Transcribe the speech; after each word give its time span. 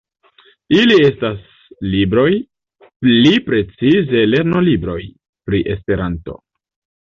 Ili 0.77 0.95
estas 1.07 1.43
libroj, 1.97 2.25
pli 3.05 3.35
precize 3.53 4.27
lernolibroj, 4.33 4.99
pri 5.49 5.65
Esperanto. 5.79 6.41